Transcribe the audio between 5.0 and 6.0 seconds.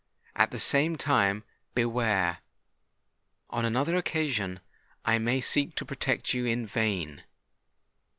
I may seek to